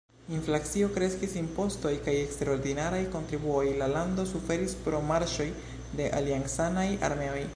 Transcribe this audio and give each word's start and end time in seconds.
Inflacio 0.35 0.85
kreskis, 0.93 1.35
impostoj 1.41 1.91
kaj 2.07 2.15
eksterordinaraj 2.21 3.01
kontribuoj, 3.17 3.63
la 3.83 3.91
lando 3.93 4.27
suferis 4.33 4.75
pro 4.87 5.05
marŝoj 5.13 5.49
de 6.01 6.11
aliancanaj 6.23 6.87
armeoj. 7.11 7.43